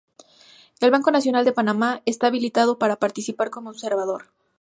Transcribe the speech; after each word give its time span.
El 0.79 0.89
Banco 0.89 1.11
Nacional 1.11 1.45
de 1.45 1.53
Panamá 1.53 2.01
está 2.07 2.25
habilitado 2.25 2.79
para 2.79 2.95
participar 2.95 3.51
como 3.51 3.69
observador. 3.69 4.29